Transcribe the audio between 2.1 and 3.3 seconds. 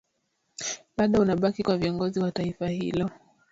wa taifa hilo